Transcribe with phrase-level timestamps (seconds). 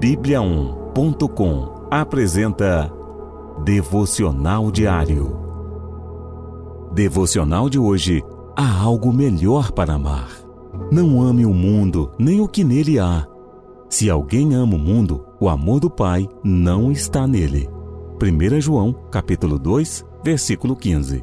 [0.00, 2.90] Bíblia1.com apresenta
[3.62, 5.36] Devocional Diário.
[6.94, 8.24] Devocional de hoje.
[8.56, 10.30] Há algo melhor para amar.
[10.90, 13.26] Não ame o mundo, nem o que nele há.
[13.90, 17.68] Se alguém ama o mundo, o amor do Pai não está nele.
[18.22, 21.22] 1 João, capítulo 2, versículo 15.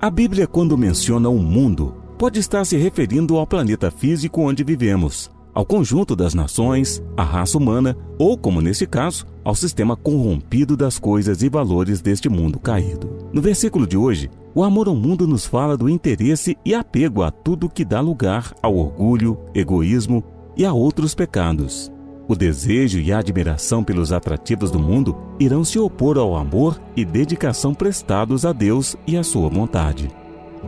[0.00, 5.28] A Bíblia, quando menciona o mundo, pode estar se referindo ao planeta físico onde vivemos,
[5.60, 10.98] ao conjunto das nações, à raça humana ou, como neste caso, ao sistema corrompido das
[10.98, 13.28] coisas e valores deste mundo caído.
[13.30, 17.30] No versículo de hoje, o amor ao mundo nos fala do interesse e apego a
[17.30, 20.24] tudo que dá lugar ao orgulho, egoísmo
[20.56, 21.92] e a outros pecados.
[22.26, 27.04] O desejo e a admiração pelos atrativos do mundo irão se opor ao amor e
[27.04, 30.08] dedicação prestados a Deus e à sua vontade.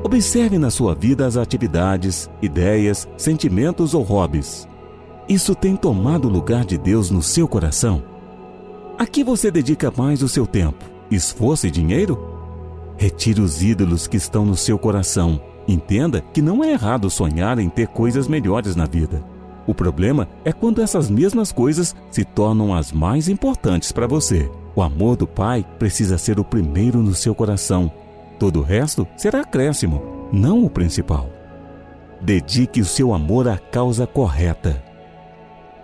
[0.05, 4.71] Observe na sua vida as atividades, ideias, sentimentos ou hobbies
[5.33, 8.03] isso tem tomado o lugar de Deus no seu coração?
[8.99, 10.85] A que você dedica mais o seu tempo?
[11.11, 12.19] Esforço e dinheiro?
[12.99, 15.41] Retire os ídolos que estão no seu coração.
[15.67, 19.25] Entenda que não é errado sonhar em ter coisas melhores na vida.
[19.67, 24.51] O problema é quando essas mesmas coisas se tornam as mais importantes para você.
[24.75, 27.91] O amor do Pai precisa ser o primeiro no seu coração.
[28.39, 31.31] Todo o resto será acréscimo, não o principal.
[32.21, 34.92] Dedique o seu amor à causa correta.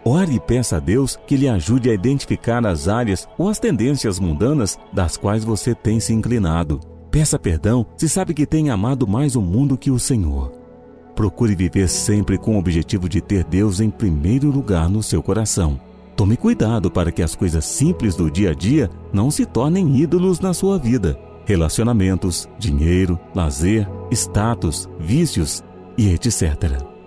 [0.04, 4.18] Ore e peça a Deus que lhe ajude a identificar as áreas ou as tendências
[4.18, 6.80] mundanas das quais você tem se inclinado.
[7.10, 10.52] Peça perdão se sabe que tem amado mais o mundo que o Senhor.
[11.14, 15.80] Procure viver sempre com o objetivo de ter Deus em primeiro lugar no seu coração.
[16.16, 20.40] Tome cuidado para que as coisas simples do dia a dia não se tornem ídolos
[20.40, 21.18] na sua vida.
[21.44, 25.62] Relacionamentos, dinheiro, lazer, status, vícios
[25.96, 26.97] e etc.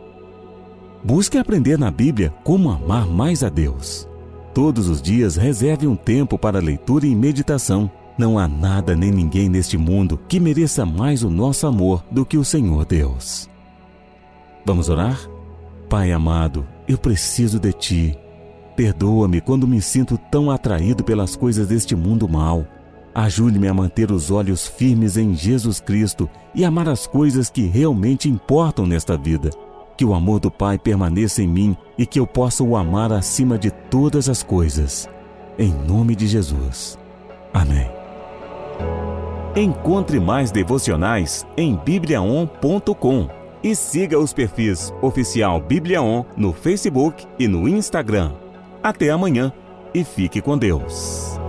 [1.03, 4.07] Busque aprender na Bíblia como amar mais a Deus.
[4.53, 7.89] Todos os dias reserve um tempo para leitura e meditação.
[8.17, 12.37] Não há nada nem ninguém neste mundo que mereça mais o nosso amor do que
[12.37, 13.49] o Senhor Deus.
[14.63, 15.19] Vamos orar?
[15.89, 18.17] Pai amado, eu preciso de Ti.
[18.75, 22.65] Perdoa-me quando me sinto tão atraído pelas coisas deste mundo mal.
[23.13, 28.29] Ajude-me a manter os olhos firmes em Jesus Cristo e amar as coisas que realmente
[28.29, 29.49] importam nesta vida
[30.01, 33.55] que o amor do Pai permaneça em mim e que eu possa o amar acima
[33.55, 35.07] de todas as coisas.
[35.59, 36.97] Em nome de Jesus.
[37.53, 37.87] Amém.
[39.55, 43.29] Encontre mais devocionais em bibliaon.com
[43.63, 48.31] e siga os perfis oficial Bibliaon no Facebook e no Instagram.
[48.81, 49.53] Até amanhã
[49.93, 51.39] e fique com Deus.